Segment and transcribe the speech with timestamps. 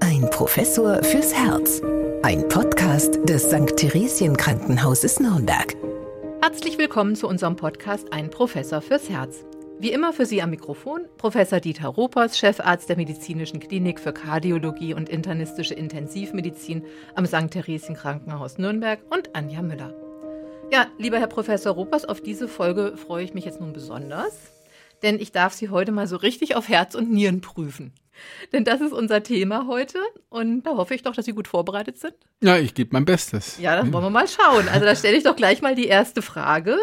[0.00, 1.82] Ein Professor fürs Herz.
[2.22, 3.76] Ein Podcast des St.
[3.76, 5.76] Theresien Krankenhauses Nürnberg.
[6.40, 9.44] Herzlich willkommen zu unserem Podcast Ein Professor fürs Herz.
[9.78, 14.94] Wie immer für Sie am Mikrofon Professor Dieter Ropers, Chefarzt der Medizinischen Klinik für Kardiologie
[14.94, 16.84] und internistische Intensivmedizin
[17.14, 17.50] am St.
[17.50, 19.94] Theresien Krankenhaus Nürnberg und Anja Müller.
[20.72, 24.52] Ja, lieber Herr Professor Ropers, auf diese Folge freue ich mich jetzt nun besonders,
[25.02, 27.92] denn ich darf Sie heute mal so richtig auf Herz und Nieren prüfen.
[28.52, 29.98] Denn das ist unser Thema heute
[30.28, 32.14] und da hoffe ich doch, dass Sie gut vorbereitet sind.
[32.42, 33.58] Ja, ich gebe mein Bestes.
[33.58, 34.68] Ja, das wollen wir mal schauen.
[34.68, 36.76] Also da stelle ich doch gleich mal die erste Frage.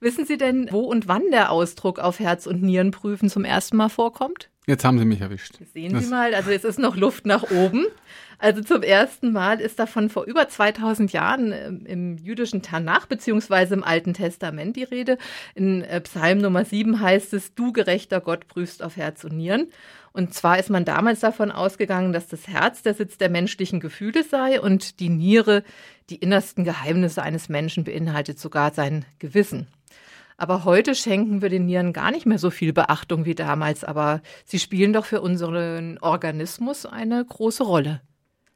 [0.00, 3.76] Wissen Sie denn, wo und wann der Ausdruck auf Herz und Nieren prüfen zum ersten
[3.76, 4.50] Mal vorkommt?
[4.66, 5.54] Jetzt haben Sie mich erwischt.
[5.72, 7.86] Sehen das Sie mal, also es ist noch Luft nach oben.
[8.38, 13.74] Also zum ersten Mal ist davon vor über 2000 Jahren ähm, im jüdischen Tanach beziehungsweise
[13.74, 15.18] im Alten Testament die Rede.
[15.54, 19.68] In äh, Psalm Nummer 7 heißt es, du gerechter Gott prüfst auf Herz und Nieren.
[20.12, 24.24] Und zwar ist man damals davon ausgegangen, dass das Herz der Sitz der menschlichen Gefühle
[24.24, 25.62] sei und die Niere
[26.10, 29.68] die innersten Geheimnisse eines Menschen beinhaltet sogar sein Gewissen.
[30.36, 34.20] Aber heute schenken wir den Nieren gar nicht mehr so viel Beachtung wie damals, aber
[34.44, 38.02] sie spielen doch für unseren Organismus eine große Rolle.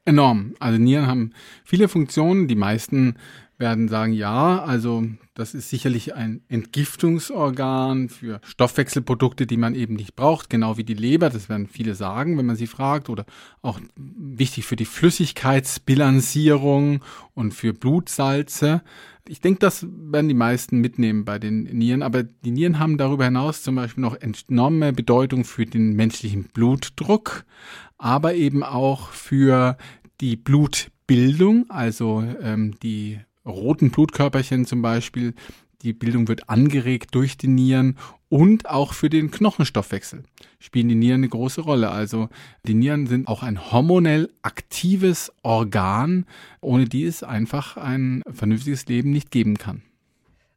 [0.05, 0.55] Enorm.
[0.59, 2.47] Also Nieren haben viele Funktionen.
[2.47, 3.15] Die meisten
[3.61, 10.17] werden sagen, ja, also das ist sicherlich ein Entgiftungsorgan für Stoffwechselprodukte, die man eben nicht
[10.17, 11.29] braucht, genau wie die Leber.
[11.29, 13.07] Das werden viele sagen, wenn man sie fragt.
[13.07, 13.25] Oder
[13.61, 17.01] auch wichtig für die Flüssigkeitsbilanzierung
[17.33, 18.81] und für Blutsalze.
[19.25, 22.03] Ich denke, das werden die meisten mitnehmen bei den Nieren.
[22.03, 27.45] Aber die Nieren haben darüber hinaus zum Beispiel noch enorme Bedeutung für den menschlichen Blutdruck,
[27.97, 29.77] aber eben auch für
[30.19, 35.33] die Blutbildung, also ähm, die roten Blutkörperchen zum Beispiel.
[35.81, 37.97] Die Bildung wird angeregt durch die Nieren
[38.29, 40.23] und auch für den Knochenstoffwechsel
[40.59, 41.91] spielen die Nieren eine große Rolle.
[41.91, 42.29] Also
[42.65, 46.25] die Nieren sind auch ein hormonell aktives Organ,
[46.61, 49.81] ohne die es einfach ein vernünftiges Leben nicht geben kann.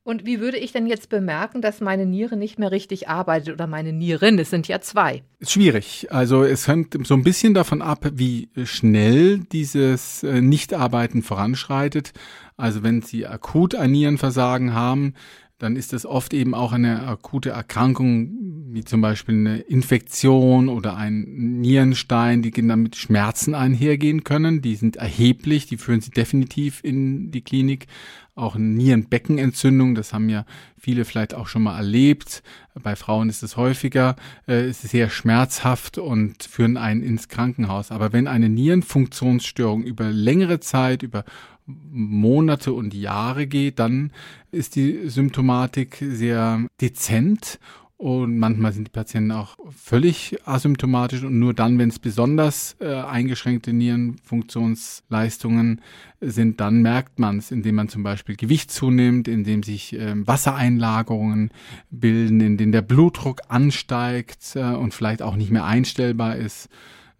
[0.06, 3.66] Und wie würde ich denn jetzt bemerken, dass meine Niere nicht mehr richtig arbeitet oder
[3.66, 4.38] meine Nieren?
[4.38, 5.22] Es sind ja zwei.
[5.38, 6.08] Ist schwierig.
[6.10, 12.12] Also es hängt so ein bisschen davon ab, wie schnell dieses äh, Nichtarbeiten voranschreitet.
[12.56, 15.14] Also wenn Sie akut ein Nierenversagen haben,
[15.58, 20.96] dann ist das oft eben auch eine akute Erkrankung, wie zum Beispiel eine Infektion oder
[20.96, 21.22] ein
[21.60, 24.62] Nierenstein, die dann mit Schmerzen einhergehen können.
[24.62, 27.86] Die sind erheblich, die führen Sie definitiv in die Klinik.
[28.34, 30.44] Auch eine Nierenbeckenentzündung, das haben ja
[30.76, 32.42] viele vielleicht auch schon mal erlebt.
[32.82, 34.16] Bei Frauen ist es häufiger,
[34.48, 37.92] äh, ist sehr schmerzhaft und führen einen ins Krankenhaus.
[37.92, 41.24] Aber wenn eine Nierenfunktionsstörung über längere Zeit, über
[41.66, 44.12] Monate und Jahre geht, dann
[44.50, 47.58] ist die Symptomatik sehr dezent
[47.96, 52.92] und manchmal sind die Patienten auch völlig asymptomatisch und nur dann, wenn es besonders äh,
[52.92, 55.80] eingeschränkte Nierenfunktionsleistungen
[56.20, 61.50] sind, dann merkt man es, indem man zum Beispiel Gewicht zunimmt, indem sich äh, Wassereinlagerungen
[61.90, 66.68] bilden, indem der Blutdruck ansteigt äh, und vielleicht auch nicht mehr einstellbar ist.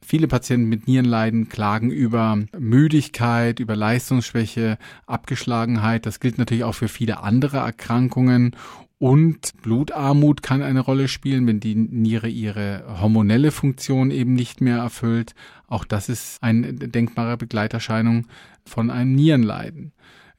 [0.07, 4.77] Viele Patienten mit Nierenleiden klagen über Müdigkeit, über Leistungsschwäche,
[5.07, 6.05] Abgeschlagenheit.
[6.05, 8.55] Das gilt natürlich auch für viele andere Erkrankungen.
[8.99, 14.77] Und Blutarmut kann eine Rolle spielen, wenn die Niere ihre hormonelle Funktion eben nicht mehr
[14.77, 15.35] erfüllt.
[15.69, 18.27] Auch das ist eine denkbare Begleiterscheinung
[18.67, 19.93] von einem Nierenleiden.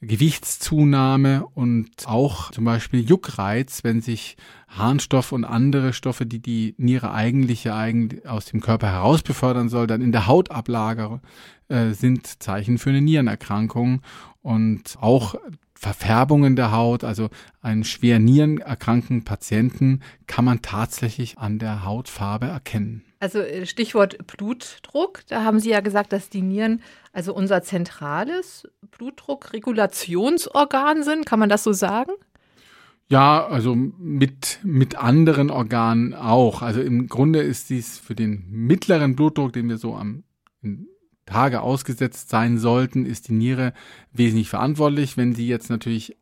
[0.05, 7.11] Gewichtszunahme und auch zum Beispiel Juckreiz, wenn sich Harnstoff und andere Stoffe, die die Niere
[7.11, 11.21] eigentlich aus dem Körper heraus befördern soll, dann in der Haut ablagere,
[11.69, 14.01] äh, sind Zeichen für eine Nierenerkrankung.
[14.41, 15.35] Und auch
[15.77, 17.29] Verfärbungen der Haut, also
[17.61, 23.03] einen schwer nierenerkrankten Patienten kann man tatsächlich an der Hautfarbe erkennen.
[23.19, 26.81] Also äh, Stichwort Blutdruck, da haben Sie ja gesagt, dass die Nieren
[27.11, 31.25] also unser zentrales Blutdruckregulationsorgan sind.
[31.25, 32.13] Kann man das so sagen?
[33.07, 36.61] Ja, also mit, mit anderen Organen auch.
[36.61, 40.23] Also im Grunde ist dies für den mittleren Blutdruck, den wir so am
[41.25, 43.73] Tage ausgesetzt sein sollten, ist die Niere
[44.13, 45.17] wesentlich verantwortlich.
[45.17, 46.15] Wenn Sie jetzt natürlich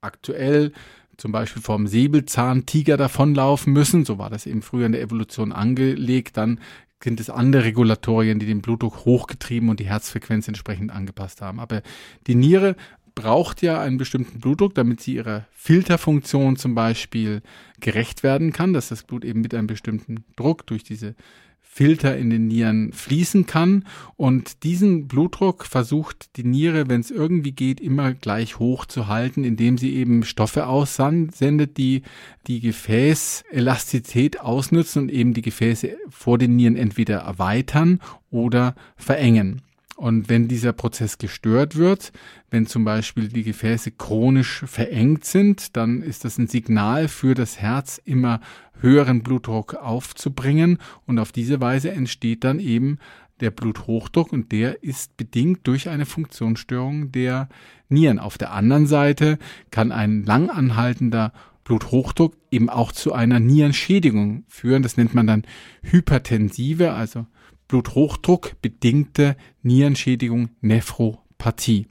[0.00, 0.72] aktuell
[1.16, 6.36] zum Beispiel vom Säbelzahntiger davonlaufen müssen, so war das eben früher in der Evolution angelegt,
[6.36, 6.60] dann
[7.02, 11.60] sind es andere Regulatorien, die den Blutdruck hochgetrieben und die Herzfrequenz entsprechend angepasst haben.
[11.60, 11.82] Aber
[12.26, 12.74] die Niere
[13.18, 17.42] braucht ja einen bestimmten Blutdruck, damit sie ihrer Filterfunktion zum Beispiel
[17.80, 21.16] gerecht werden kann, dass das Blut eben mit einem bestimmten Druck durch diese
[21.60, 23.84] Filter in den Nieren fließen kann.
[24.16, 29.42] Und diesen Blutdruck versucht die Niere, wenn es irgendwie geht, immer gleich hoch zu halten,
[29.42, 32.02] indem sie eben Stoffe aussendet, die
[32.46, 37.98] die Gefäßelastizität ausnutzen und eben die Gefäße vor den Nieren entweder erweitern
[38.30, 39.62] oder verengen.
[39.98, 42.12] Und wenn dieser Prozess gestört wird,
[42.50, 47.58] wenn zum Beispiel die Gefäße chronisch verengt sind, dann ist das ein Signal für das
[47.58, 48.40] Herz, immer
[48.80, 50.78] höheren Blutdruck aufzubringen.
[51.04, 52.98] Und auf diese Weise entsteht dann eben
[53.40, 57.48] der Bluthochdruck und der ist bedingt durch eine Funktionsstörung der
[57.88, 58.20] Nieren.
[58.20, 59.36] Auf der anderen Seite
[59.72, 61.32] kann ein langanhaltender
[61.64, 64.84] Bluthochdruck eben auch zu einer Nierenschädigung führen.
[64.84, 65.42] Das nennt man dann
[65.82, 67.26] hypertensive, also
[67.68, 71.86] Bluthochdruck bedingte Nierenschädigung, Nephropathie.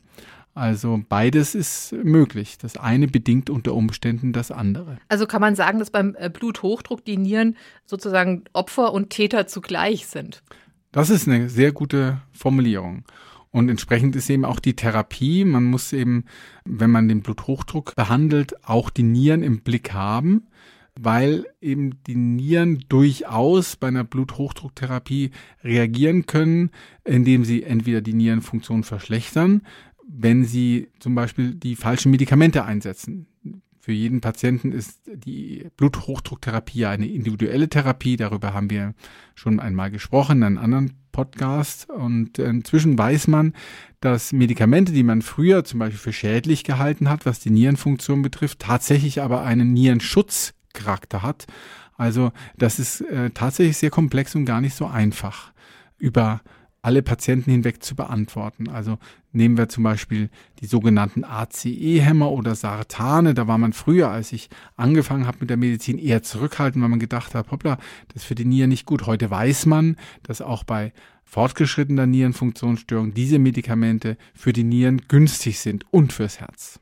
[0.55, 2.57] Also beides ist möglich.
[2.57, 4.97] Das eine bedingt unter Umständen das andere.
[5.07, 10.07] Also kann man sagen, dass beim äh, Bluthochdruck die Nieren sozusagen Opfer und Täter zugleich
[10.07, 10.41] sind.
[10.91, 13.03] Das ist eine sehr gute Formulierung.
[13.51, 15.45] Und entsprechend ist eben auch die Therapie.
[15.45, 16.25] Man muss eben,
[16.65, 20.47] wenn man den Bluthochdruck behandelt, auch die Nieren im Blick haben
[20.99, 25.31] weil eben die Nieren durchaus bei einer Bluthochdrucktherapie
[25.63, 26.71] reagieren können,
[27.03, 29.61] indem sie entweder die Nierenfunktion verschlechtern,
[30.07, 33.27] wenn sie zum Beispiel die falschen Medikamente einsetzen.
[33.87, 38.17] Für jeden Patienten ist die Bluthochdrucktherapie eine individuelle Therapie.
[38.17, 38.93] Darüber haben wir
[39.33, 41.89] schon einmal gesprochen in einem anderen Podcast.
[41.89, 43.53] Und inzwischen weiß man,
[44.01, 48.59] dass Medikamente, die man früher zum Beispiel für schädlich gehalten hat, was die Nierenfunktion betrifft,
[48.59, 51.47] tatsächlich aber einen Nierenschutz Charakter hat.
[51.97, 55.51] Also das ist äh, tatsächlich sehr komplex und gar nicht so einfach
[55.97, 56.41] über
[56.87, 58.69] alle Patienten hinweg zu beantworten.
[58.69, 58.97] Also
[59.33, 60.29] nehmen wir zum Beispiel
[60.61, 63.33] die sogenannten ACE-Hämmer oder Sartane.
[63.33, 66.99] Da war man früher, als ich angefangen habe mit der Medizin, eher zurückhaltend, weil man
[66.99, 67.77] gedacht hat, hoppla,
[68.07, 69.05] das ist für die Nieren nicht gut.
[69.05, 70.93] Heute weiß man, dass auch bei
[71.25, 76.79] fortgeschrittener Nierenfunktionsstörung diese Medikamente für die Nieren günstig sind und fürs Herz.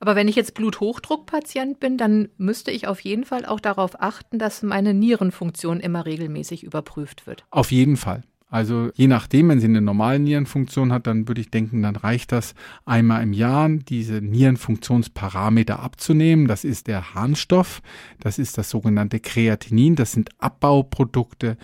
[0.00, 4.38] Aber wenn ich jetzt Bluthochdruckpatient bin, dann müsste ich auf jeden Fall auch darauf achten,
[4.38, 7.44] dass meine Nierenfunktion immer regelmäßig überprüft wird.
[7.50, 8.22] Auf jeden Fall.
[8.48, 12.30] Also je nachdem, wenn sie eine normale Nierenfunktion hat, dann würde ich denken, dann reicht
[12.30, 16.46] das einmal im Jahr, diese Nierenfunktionsparameter abzunehmen.
[16.46, 17.82] Das ist der Harnstoff,
[18.20, 21.56] das ist das sogenannte Kreatinin, das sind Abbauprodukte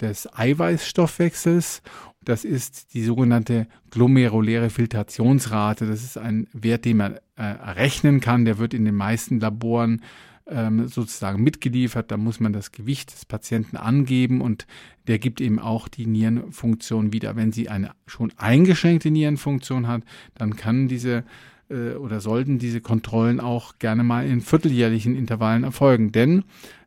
[0.00, 1.82] des Eiweißstoffwechsels
[2.24, 5.86] das ist die sogenannte glomeruläre Filtrationsrate.
[5.86, 8.44] Das ist ein Wert, den man äh, errechnen kann.
[8.44, 10.02] Der wird in den meisten Laboren
[10.46, 12.10] ähm, sozusagen mitgeliefert.
[12.10, 14.66] Da muss man das Gewicht des Patienten angeben und
[15.06, 17.36] der gibt eben auch die Nierenfunktion wieder.
[17.36, 20.02] Wenn sie eine schon eingeschränkte Nierenfunktion hat,
[20.34, 21.24] dann kann diese
[21.70, 26.12] äh, oder sollten diese Kontrollen auch gerne mal in vierteljährlichen Intervallen erfolgen.
[26.12, 26.44] Denn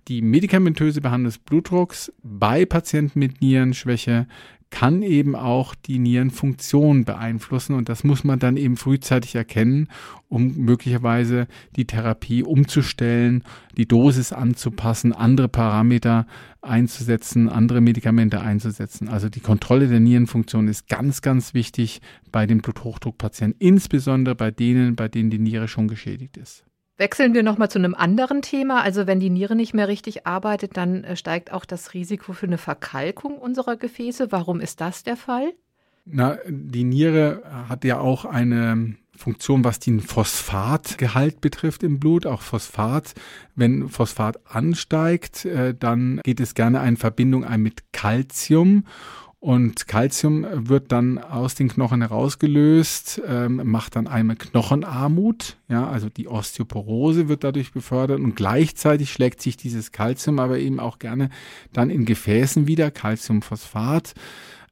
[0.08, 4.28] die medikamentöse Behandlung des Blutdrucks bei Patienten mit Nierenschwäche
[4.70, 9.88] kann eben auch die Nierenfunktion beeinflussen und das muss man dann eben frühzeitig erkennen,
[10.28, 13.44] um möglicherweise die Therapie umzustellen,
[13.78, 16.28] die Dosis anzupassen, andere Parameter
[16.68, 19.10] einzusetzen, andere Medikamente einzusetzen.
[19.10, 24.96] Also die Kontrolle der Nierenfunktion ist ganz, ganz wichtig bei den Bluthochdruckpatienten, insbesondere bei denen,
[24.96, 26.64] bei denen die Niere schon geschädigt ist.
[26.98, 28.82] Wechseln wir nochmal zu einem anderen Thema.
[28.82, 32.48] Also wenn die Niere nicht mehr richtig arbeitet, dann äh, steigt auch das Risiko für
[32.48, 34.32] eine Verkalkung unserer Gefäße.
[34.32, 35.54] Warum ist das der Fall?
[36.06, 42.42] Na, die Niere hat ja auch eine Funktion, was den Phosphatgehalt betrifft im Blut, auch
[42.42, 43.14] Phosphat.
[43.56, 48.84] Wenn Phosphat ansteigt, äh, dann geht es gerne in Verbindung ein mit Calcium.
[49.40, 56.10] Und Calcium wird dann aus den Knochen herausgelöst, ähm, macht dann einmal Knochenarmut, ja, also
[56.10, 61.30] die Osteoporose wird dadurch befördert und gleichzeitig schlägt sich dieses Calcium aber eben auch gerne
[61.72, 64.16] dann in Gefäßen wieder, Calciumphosphat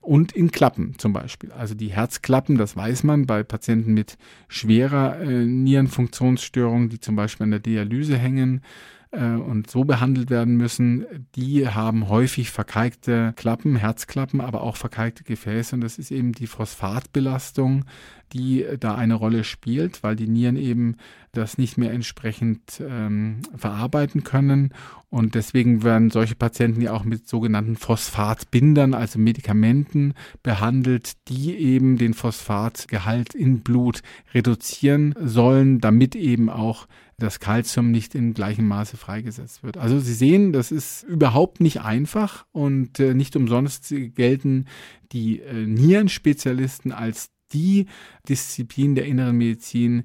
[0.06, 1.52] und in Klappen zum Beispiel.
[1.52, 7.46] Also die Herzklappen, das weiß man bei Patienten mit schwerer äh, Nierenfunktionsstörung, die zum Beispiel
[7.46, 8.62] an der Dialyse hängen,
[9.12, 15.76] und so behandelt werden müssen, die haben häufig verkalkte Klappen, Herzklappen, aber auch verkalkte Gefäße.
[15.76, 17.86] Und das ist eben die Phosphatbelastung,
[18.34, 20.98] die da eine Rolle spielt, weil die Nieren eben
[21.32, 24.74] das nicht mehr entsprechend ähm, verarbeiten können.
[25.10, 31.98] Und deswegen werden solche Patienten ja auch mit sogenannten Phosphatbindern, also Medikamenten, behandelt, die eben
[31.98, 34.02] den Phosphatgehalt in Blut
[34.34, 39.78] reduzieren sollen, damit eben auch das Kalzium nicht in gleichem Maße freigesetzt wird.
[39.78, 44.66] Also Sie sehen, das ist überhaupt nicht einfach und äh, nicht umsonst gelten
[45.12, 47.86] die äh, Nierenspezialisten als die
[48.28, 50.04] Disziplin der inneren Medizin,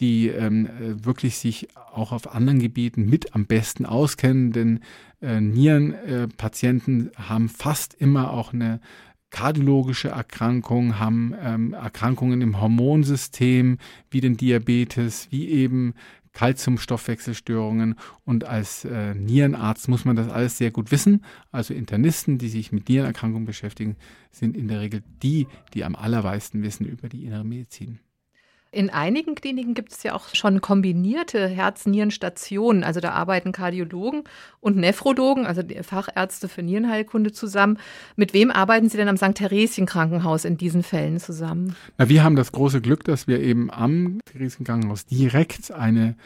[0.00, 0.68] die ähm,
[1.04, 4.80] wirklich sich auch auf anderen Gebieten mit am besten auskennen, denn
[5.20, 8.80] äh, Nierenpatienten äh, haben fast immer auch eine
[9.30, 13.78] kardiologische Erkrankung, haben ähm, Erkrankungen im Hormonsystem,
[14.10, 15.94] wie den Diabetes, wie eben
[16.38, 21.24] Kalziumstoffwechselstörungen und als äh, Nierenarzt muss man das alles sehr gut wissen.
[21.50, 23.96] Also Internisten, die sich mit Nierenerkrankungen beschäftigen,
[24.30, 27.98] sind in der Regel die, die am allermeisten wissen über die innere Medizin.
[28.70, 32.84] In einigen Kliniken gibt es ja auch schon kombinierte Herz-Nieren-Stationen.
[32.84, 34.24] Also da arbeiten Kardiologen
[34.60, 37.78] und Nephrologen, also Fachärzte für Nierenheilkunde zusammen.
[38.16, 39.34] Mit wem arbeiten Sie denn am St.
[39.36, 41.76] Theresien Krankenhaus in diesen Fällen zusammen?
[41.96, 46.16] Na, wir haben das große Glück, dass wir eben am Theresien Krankenhaus direkt eine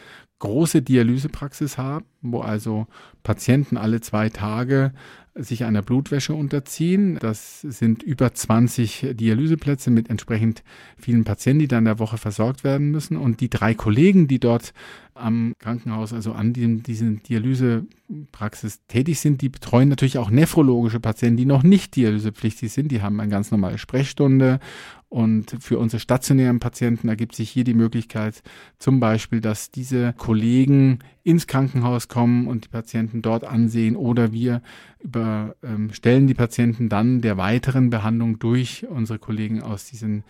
[0.40, 2.88] große Dialysepraxis haben, wo also
[3.22, 4.92] Patienten alle zwei Tage
[5.34, 7.18] sich einer Blutwäsche unterziehen.
[7.20, 10.62] Das sind über 20 Dialyseplätze mit entsprechend
[10.98, 13.16] vielen Patienten, die dann in der Woche versorgt werden müssen.
[13.16, 14.74] Und die drei Kollegen, die dort
[15.14, 21.36] am Krankenhaus, also an diesem, diesen Dialysepraxis tätig sind, die betreuen natürlich auch nephrologische Patienten,
[21.36, 22.90] die noch nicht dialysepflichtig sind.
[22.90, 24.60] Die haben eine ganz normale Sprechstunde.
[25.08, 28.42] Und für unsere stationären Patienten ergibt sich hier die Möglichkeit,
[28.78, 33.94] zum Beispiel, dass diese Kollegen ins Krankenhaus kommen und die Patienten dort ansehen.
[33.94, 34.62] Oder wir
[35.00, 40.24] überstellen die Patienten dann der weiteren Behandlung durch unsere Kollegen aus diesen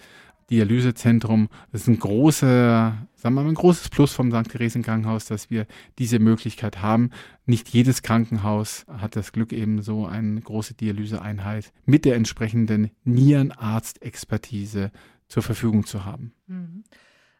[0.53, 1.49] Dialysezentrum.
[1.73, 4.51] Das ist ein großer, sagen wir mal, ein großes Plus vom St.
[4.51, 5.67] Theresien Krankenhaus, dass wir
[5.99, 7.11] diese Möglichkeit haben.
[7.47, 14.93] Nicht jedes Krankenhaus hat das Glück, eben so eine große Dialyseeinheit mit der entsprechenden Nierenarztexpertise
[15.27, 16.35] zur Verfügung zu haben.
[16.47, 16.85] Mhm.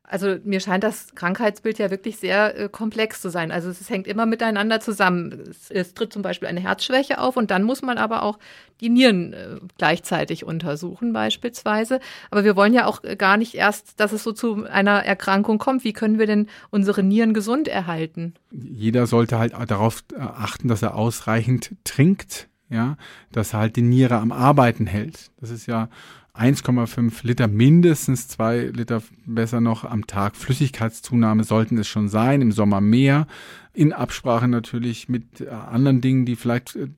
[0.05, 3.53] Also mir scheint das Krankheitsbild ja wirklich sehr äh, komplex zu sein.
[3.53, 5.45] Also es, hängt immer miteinander zusammen.
[5.49, 8.39] Es, es, tritt zum Beispiel eine Herzschwäche auf und dann muss man aber auch
[8.81, 12.01] die Nieren äh, gleichzeitig untersuchen beispielsweise.
[12.31, 15.85] Aber wir wollen ja auch gar nicht erst, dass es so zu einer Erkrankung kommt.
[15.85, 18.35] Wie können wir denn unsere Nieren gesund erhalten?
[18.51, 22.97] Jeder sollte halt darauf äh, achten, dass er ausreichend trinkt, ja,
[23.31, 25.31] dass er halt die Niere am Arbeiten hält.
[25.41, 25.89] Das ist ja
[26.35, 30.35] 1,5 Liter, mindestens 2 Liter besser noch am Tag.
[30.37, 33.27] Flüssigkeitszunahme sollten es schon sein, im Sommer mehr,
[33.75, 36.89] in Absprache natürlich mit äh, anderen Dingen, die vielleicht äh,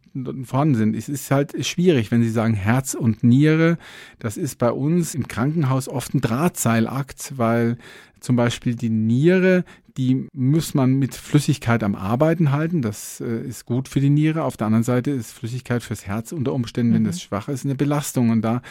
[0.45, 0.97] vorhanden sind.
[0.97, 3.79] Es ist halt schwierig, wenn Sie sagen Herz und Niere,
[4.19, 7.79] das ist bei uns im Krankenhaus oft ein Drahtseilakt, weil
[8.21, 9.65] zum Beispiel die Niere,
[9.97, 12.83] die muss man mit Flüssigkeit am Arbeiten halten.
[12.83, 14.43] Das äh, ist gut für die Niere.
[14.43, 16.97] Auf der anderen Seite ist Flüssigkeit fürs Herz unter Umständen, mhm.
[16.97, 18.31] wenn das schwach ist, eine Belastung.
[18.31, 18.63] Und da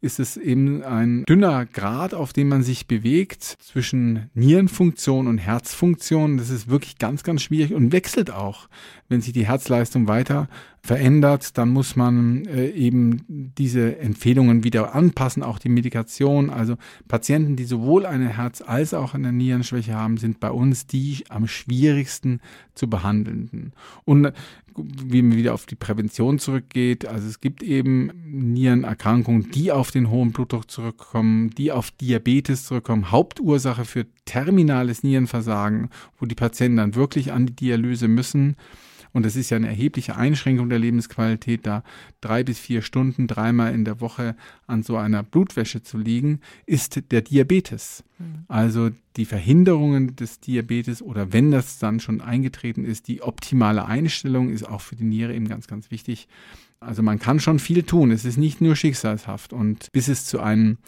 [0.00, 6.36] ist es eben ein dünner Grad, auf dem man sich bewegt zwischen Nierenfunktion und Herzfunktion.
[6.36, 8.68] Das ist wirklich ganz, ganz schwierig und wechselt auch.
[9.08, 10.48] Wenn sich die Herzleistung weiter
[10.84, 13.24] verändert, dann muss man äh, eben
[13.56, 16.50] diese Empfehlungen wieder anpassen, auch die Medikation.
[16.50, 21.24] Also Patienten, die sowohl eine Herz- als auch eine Nierenschwäche haben, sind bei uns die
[21.28, 22.40] am schwierigsten
[22.74, 23.72] zu behandelnden.
[24.04, 24.32] Und
[24.76, 30.10] wie man wieder auf die Prävention zurückgeht, also es gibt eben Nierenerkrankungen, die auf den
[30.10, 36.94] hohen Blutdruck zurückkommen, die auf Diabetes zurückkommen, Hauptursache für terminales Nierenversagen, wo die Patienten dann
[36.94, 38.56] wirklich an die Dialyse müssen.
[39.12, 41.82] Und das ist ja eine erhebliche Einschränkung der Lebensqualität, da
[42.20, 47.12] drei bis vier Stunden dreimal in der Woche an so einer Blutwäsche zu liegen, ist
[47.12, 48.04] der Diabetes.
[48.18, 48.44] Mhm.
[48.48, 54.50] Also die Verhinderungen des Diabetes oder wenn das dann schon eingetreten ist, die optimale Einstellung
[54.50, 56.28] ist auch für die Niere eben ganz, ganz wichtig.
[56.80, 58.10] Also man kann schon viel tun.
[58.10, 59.52] Es ist nicht nur schicksalshaft.
[59.52, 60.78] Und bis es zu einem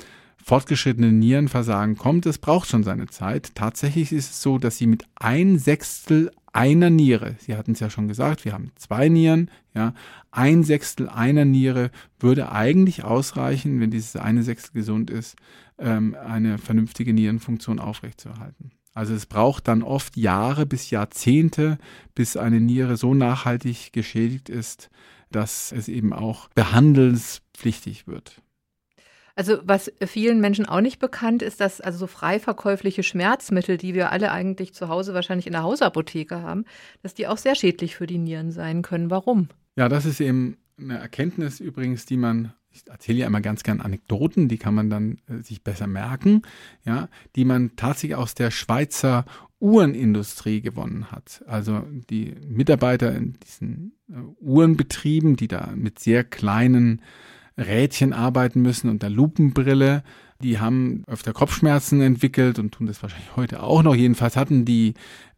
[0.42, 3.54] fortgeschrittenen Nierenversagen kommt, es braucht schon seine Zeit.
[3.54, 7.90] Tatsächlich ist es so, dass sie mit ein Sechstel einer Niere, Sie hatten es ja
[7.90, 9.92] schon gesagt, wir haben zwei Nieren, ja,
[10.30, 15.36] ein Sechstel einer Niere würde eigentlich ausreichen, wenn dieses eine Sechstel gesund ist,
[15.78, 18.70] ähm, eine vernünftige Nierenfunktion aufrechtzuerhalten.
[18.94, 21.78] Also es braucht dann oft Jahre bis Jahrzehnte,
[22.14, 24.88] bis eine Niere so nachhaltig geschädigt ist,
[25.32, 28.40] dass es eben auch behandelspflichtig wird.
[29.36, 33.94] Also was vielen Menschen auch nicht bekannt ist, dass also so frei verkäufliche Schmerzmittel, die
[33.94, 36.64] wir alle eigentlich zu Hause wahrscheinlich in der Hausapotheke haben,
[37.02, 39.10] dass die auch sehr schädlich für die Nieren sein können.
[39.10, 39.48] Warum?
[39.76, 43.80] Ja, das ist eben eine Erkenntnis übrigens, die man ich erzähle ja immer ganz gern
[43.80, 46.42] Anekdoten, die kann man dann äh, sich besser merken,
[46.84, 49.24] ja, die man tatsächlich aus der Schweizer
[49.60, 51.42] Uhrenindustrie gewonnen hat.
[51.46, 57.00] Also die Mitarbeiter in diesen äh, Uhrenbetrieben, die da mit sehr kleinen
[57.58, 60.02] Rädchen arbeiten müssen und der Lupenbrille.
[60.42, 63.94] Die haben öfter Kopfschmerzen entwickelt und tun das wahrscheinlich heute auch noch.
[63.94, 64.94] Jedenfalls hatten die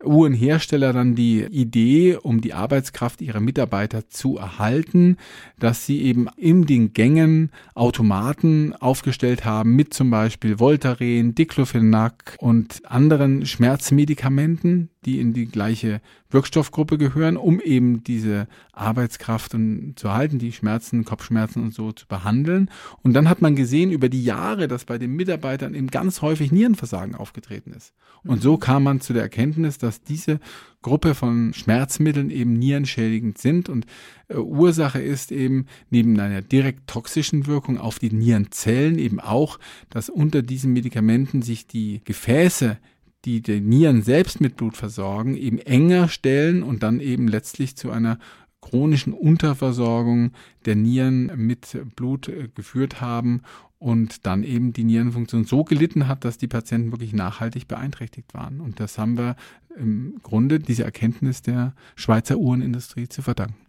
[0.07, 5.17] Uhrenhersteller dann die Idee, um die Arbeitskraft ihrer Mitarbeiter zu erhalten,
[5.59, 12.83] dass sie eben in den Gängen Automaten aufgestellt haben mit zum Beispiel Voltaren, Diclofenac und
[12.85, 19.57] anderen Schmerzmedikamenten, die in die gleiche Wirkstoffgruppe gehören, um eben diese Arbeitskraft
[19.95, 22.71] zu halten, die Schmerzen, Kopfschmerzen und so zu behandeln.
[23.03, 26.51] Und dann hat man gesehen über die Jahre, dass bei den Mitarbeitern eben ganz häufig
[26.51, 27.95] Nierenversagen aufgetreten ist.
[28.25, 30.41] Und so kam man zu der Erkenntnis, dass diese
[30.83, 33.87] Gruppe von Schmerzmitteln eben nierenschädigend sind und
[34.29, 39.59] äh, Ursache ist eben neben einer direkt toxischen Wirkung auf die Nierenzellen eben auch,
[39.91, 42.79] dass unter diesen Medikamenten sich die Gefäße
[43.25, 47.91] die die Nieren selbst mit Blut versorgen, eben enger stellen und dann eben letztlich zu
[47.91, 48.19] einer
[48.61, 50.33] chronischen Unterversorgung
[50.65, 53.43] der Nieren mit Blut äh, geführt haben
[53.79, 58.61] und dann eben die Nierenfunktion so gelitten hat, dass die Patienten wirklich nachhaltig beeinträchtigt waren.
[58.61, 59.37] Und das haben wir
[59.77, 63.67] im Grunde diese Erkenntnis der Schweizer Uhrenindustrie zu verdanken.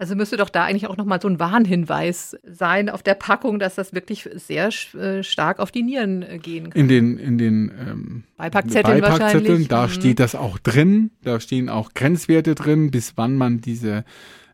[0.00, 3.74] Also müsste doch da eigentlich auch nochmal so ein Warnhinweis sein auf der Packung, dass
[3.74, 6.80] das wirklich sehr äh, stark auf die Nieren äh, gehen kann.
[6.80, 9.90] In den, in den ähm, Beipackzetteln, Beipackzetteln da mhm.
[9.90, 11.10] steht das auch drin.
[11.24, 14.04] Da stehen auch Grenzwerte drin, bis wann man diese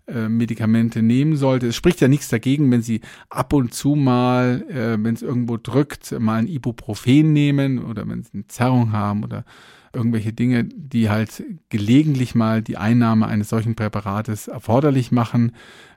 [0.06, 1.68] äh, Medikamente nehmen sollte.
[1.68, 5.56] Es spricht ja nichts dagegen, wenn Sie ab und zu mal, äh, wenn es irgendwo
[5.56, 9.44] drückt, mal ein Ibuprofen nehmen oder wenn Sie eine Zerrung haben oder
[9.95, 15.53] irgendwelche Dinge, die halt gelegentlich mal die Einnahme eines solchen Präparates erforderlich machen.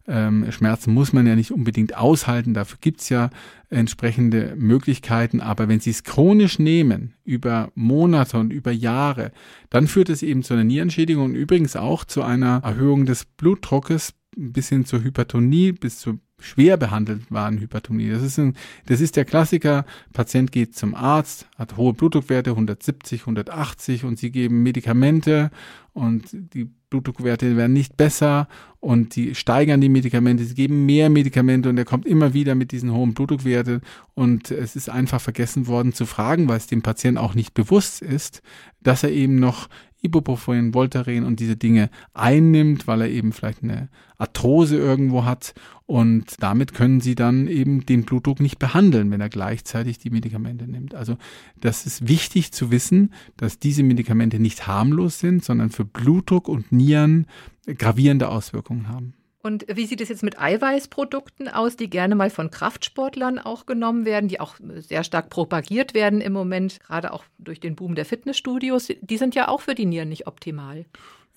[0.08, 3.30] Ähm, Schmerzen muss man ja nicht unbedingt aushalten, dafür gibt's ja
[3.70, 9.32] entsprechende Möglichkeiten, aber wenn Sie es chronisch nehmen, über Monate und über Jahre,
[9.70, 14.14] dann führt es eben zu einer Nierenschädigung und übrigens auch zu einer Erhöhung des Blutdruckes
[14.38, 18.10] bis hin zur Hypertonie, bis zur schwer behandelt waren Hypertonie.
[18.10, 19.86] Das ist, ein, das ist der Klassiker.
[20.14, 25.50] Patient geht zum Arzt, hat hohe Blutdruckwerte, 170, 180 und sie geben Medikamente
[25.94, 28.48] und die Blutdruckwerte werden nicht besser
[28.80, 32.72] und die steigern die Medikamente, sie geben mehr Medikamente und er kommt immer wieder mit
[32.72, 33.82] diesen hohen Blutdruckwerten
[34.14, 38.02] und es ist einfach vergessen worden zu fragen, weil es dem Patienten auch nicht bewusst
[38.02, 38.42] ist,
[38.82, 39.68] dass er eben noch
[40.02, 45.54] Ibuprofen, Voltaren und diese Dinge einnimmt, weil er eben vielleicht eine Arthrose irgendwo hat
[45.86, 50.68] und damit können sie dann eben den Blutdruck nicht behandeln, wenn er gleichzeitig die Medikamente
[50.68, 50.94] nimmt.
[50.96, 51.18] Also
[51.60, 56.72] das ist wichtig zu wissen, dass diese Medikamente nicht harmlos sind, sondern für Blutdruck und
[56.72, 57.26] Nieren
[57.66, 59.14] gravierende Auswirkungen haben.
[59.48, 64.04] Und wie sieht es jetzt mit Eiweißprodukten aus, die gerne mal von Kraftsportlern auch genommen
[64.04, 68.04] werden, die auch sehr stark propagiert werden im Moment, gerade auch durch den Boom der
[68.04, 68.90] Fitnessstudios?
[69.00, 70.84] Die sind ja auch für die Nieren nicht optimal.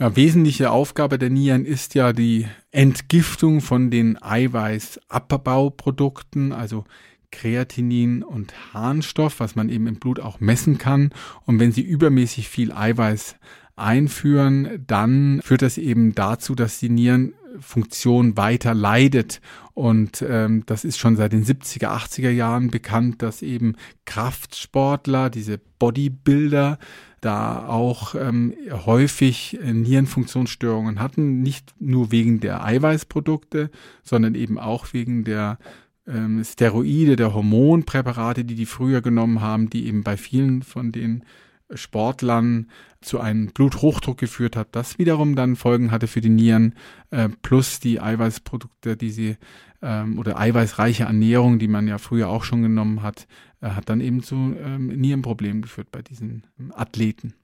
[0.00, 6.82] Ja, wesentliche Aufgabe der Nieren ist ja die Entgiftung von den Eiweißabbauprodukten, also
[7.30, 11.12] Kreatinin und Harnstoff, was man eben im Blut auch messen kann.
[11.46, 13.36] Und wenn sie übermäßig viel Eiweiß
[13.76, 16.90] einführen, dann führt das eben dazu, dass die
[17.50, 19.40] Nierenfunktion weiter leidet.
[19.74, 25.58] Und ähm, das ist schon seit den 70er, 80er Jahren bekannt, dass eben Kraftsportler, diese
[25.78, 26.78] Bodybuilder,
[27.20, 28.54] da auch ähm,
[28.86, 33.70] häufig äh, Nierenfunktionsstörungen hatten, nicht nur wegen der Eiweißprodukte,
[34.02, 35.58] sondern eben auch wegen der
[36.06, 41.24] ähm, Steroide, der Hormonpräparate, die die früher genommen haben, die eben bei vielen von den
[41.74, 46.74] Sportlern zu einem Bluthochdruck geführt hat, das wiederum dann Folgen hatte für die Nieren,
[47.10, 49.36] äh, plus die Eiweißprodukte, die sie
[49.82, 53.26] ähm, oder eiweißreiche Ernährung, die man ja früher auch schon genommen hat,
[53.60, 57.34] äh, hat dann eben zu ähm, Nierenproblemen geführt bei diesen ähm, Athleten.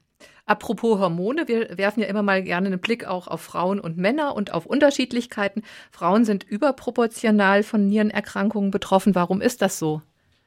[0.45, 4.37] Apropos Hormone, wir werfen ja immer mal gerne einen Blick auch auf Frauen und Männer
[4.37, 5.63] und auf Unterschiedlichkeiten.
[5.91, 9.17] Frauen sind überproportional von Nierenerkrankungen betroffen.
[9.17, 10.03] Warum ist das so?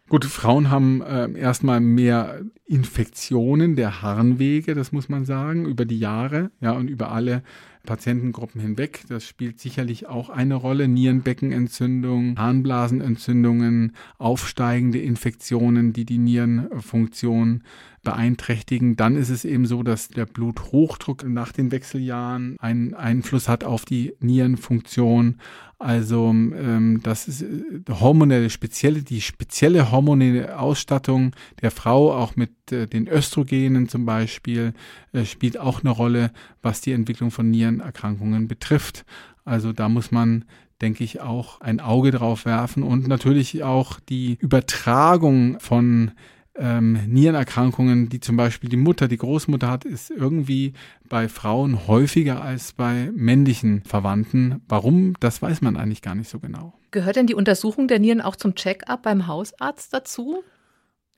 [0.10, 6.00] Gut, Frauen haben äh, erstmal mehr Infektionen der Harnwege, das muss man sagen, über die
[6.00, 7.44] Jahre, ja, und über alle
[7.86, 9.04] Patientengruppen hinweg.
[9.10, 10.88] Das spielt sicherlich auch eine Rolle.
[10.88, 17.64] Nierenbeckenentzündung, Harnblasenentzündungen, aufsteigende Infektionen, die die Nierenfunktion
[18.04, 18.96] beeinträchtigen.
[18.96, 23.86] Dann ist es eben so, dass der Bluthochdruck nach den Wechseljahren einen Einfluss hat auf
[23.86, 25.38] die Nierenfunktion.
[25.82, 27.48] Also ähm, das ist äh,
[27.90, 34.74] hormonelle spezielle, die spezielle hormonelle Ausstattung der Frau, auch mit äh, den Östrogenen zum Beispiel,
[35.14, 39.06] äh, spielt auch eine Rolle, was die Entwicklung von Nierenerkrankungen betrifft.
[39.46, 40.46] Also da muss man
[40.82, 46.12] denke ich, auch ein Auge drauf werfen und natürlich auch die Übertragung von
[46.56, 50.74] ähm, Nierenerkrankungen, die zum Beispiel die Mutter, die Großmutter hat, ist irgendwie
[51.08, 54.62] bei Frauen häufiger als bei männlichen Verwandten.
[54.68, 56.74] Warum, das weiß man eigentlich gar nicht so genau.
[56.92, 60.44] Gehört denn die Untersuchung der Nieren auch zum Check-up beim Hausarzt dazu?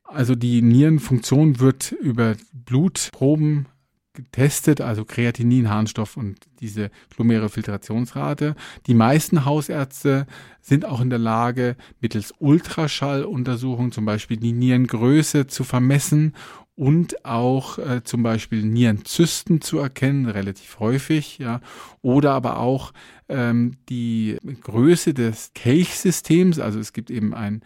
[0.04, 3.68] Also die Nierenfunktion wird über Blutproben
[4.13, 8.56] getestet, also Kreatinin, Harnstoff und diese glomäre Filtrationsrate.
[8.88, 10.28] Die meisten Hausärzte
[10.62, 16.34] sind auch in der Lage, mittels Ultraschalluntersuchungen zum Beispiel die Nierengröße zu vermessen
[16.76, 21.62] und auch äh, zum Beispiel Nierenzysten zu erkennen, relativ häufig, ja,
[22.02, 22.93] oder aber auch
[23.30, 27.62] ähm, die Größe des Kelchsystems, also es gibt eben ein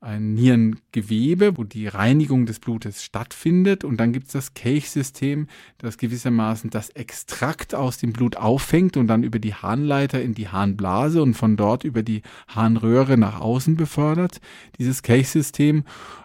[0.00, 3.82] ein Nierengewebe, wo die Reinigung des Blutes stattfindet.
[3.82, 9.06] Und dann gibt es das Kelchsystem, das gewissermaßen das Extrakt aus dem Blut auffängt und
[9.06, 13.76] dann über die Harnleiter in die Harnblase und von dort über die Harnröhre nach außen
[13.76, 14.40] befördert.
[14.78, 15.84] Dieses Kelchsystem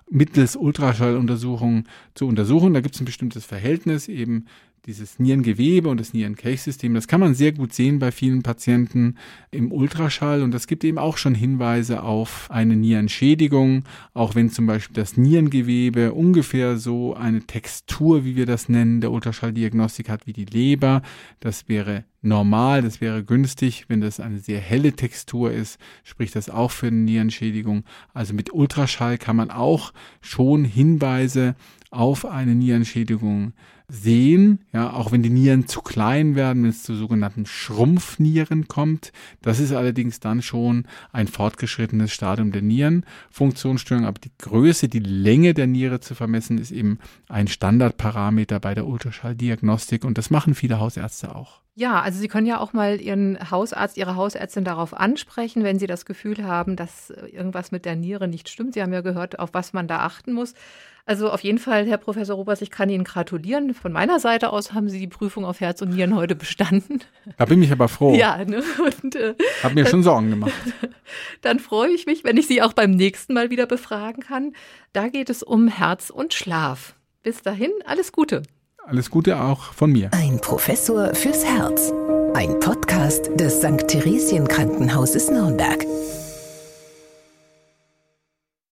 [0.10, 2.74] mittels Ultraschalluntersuchungen zu untersuchen.
[2.74, 4.46] Da gibt es ein bestimmtes Verhältnis eben
[4.86, 9.16] dieses Nierengewebe und das Nierenkelchsystem, das kann man sehr gut sehen bei vielen Patienten
[9.52, 14.66] im Ultraschall und das gibt eben auch schon Hinweise auf eine Nierenschädigung, auch wenn zum
[14.66, 20.34] Beispiel das Nierengewebe ungefähr so eine Textur, wie wir das nennen, der Ultraschalldiagnostik hat wie
[20.34, 21.04] die Leber.
[21.40, 23.86] Das wäre normal, das wäre günstig.
[23.88, 27.84] Wenn das eine sehr helle Textur ist, spricht das auch für eine Nierenschädigung.
[28.14, 31.56] Also mit Ultraschall kann man auch schon Hinweise
[31.92, 33.54] auf eine Nierenschädigung
[33.94, 39.12] sehen, ja, auch wenn die Nieren zu klein werden, wenn es zu sogenannten Schrumpfnieren kommt.
[39.42, 44.06] Das ist allerdings dann schon ein fortgeschrittenes Stadium der Nierenfunktionsstörung.
[44.06, 48.88] Aber die Größe, die Länge der Niere zu vermessen, ist eben ein Standardparameter bei der
[48.88, 51.60] Ultraschalldiagnostik und das machen viele Hausärzte auch.
[51.74, 55.88] Ja, also Sie können ja auch mal Ihren Hausarzt, Ihre Hausärztin darauf ansprechen, wenn Sie
[55.88, 58.74] das Gefühl haben, dass irgendwas mit der Niere nicht stimmt.
[58.74, 60.54] Sie haben ja gehört, auf was man da achten muss.
[61.06, 63.74] Also auf jeden Fall, Herr Professor Robers, ich kann Ihnen gratulieren.
[63.82, 67.02] Von meiner Seite aus haben Sie die Prüfung auf Herz und Nieren heute bestanden.
[67.38, 68.14] Da bin ich aber froh.
[68.14, 68.62] Ja, ne?
[69.02, 70.54] Und, äh, Hab mir schon Sorgen gemacht.
[71.42, 74.54] Dann freue ich mich, wenn ich Sie auch beim nächsten Mal wieder befragen kann.
[74.94, 76.94] Da geht es um Herz und Schlaf.
[77.24, 78.44] Bis dahin, alles Gute.
[78.86, 80.12] Alles Gute auch von mir.
[80.14, 81.92] Ein Professor fürs Herz.
[82.36, 83.88] Ein Podcast des St.
[83.88, 85.84] Theresien Krankenhauses Nürnberg.